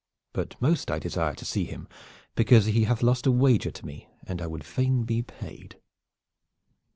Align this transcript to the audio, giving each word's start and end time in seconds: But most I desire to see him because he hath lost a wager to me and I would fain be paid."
But 0.33 0.59
most 0.59 0.89
I 0.89 0.97
desire 0.97 1.35
to 1.35 1.45
see 1.45 1.65
him 1.65 1.87
because 2.33 2.65
he 2.65 2.85
hath 2.85 3.03
lost 3.03 3.27
a 3.27 3.31
wager 3.31 3.69
to 3.69 3.85
me 3.85 4.07
and 4.25 4.41
I 4.41 4.47
would 4.47 4.63
fain 4.63 5.03
be 5.03 5.21
paid." 5.21 5.79